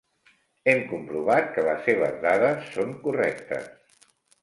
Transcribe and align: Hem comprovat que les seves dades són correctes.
Hem 0.73 0.81
comprovat 0.93 1.53
que 1.59 1.67
les 1.69 1.85
seves 1.91 2.19
dades 2.25 2.75
són 2.79 2.99
correctes. 3.07 4.05